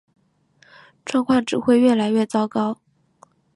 [1.05, 2.79] 状况只会越来越糟糕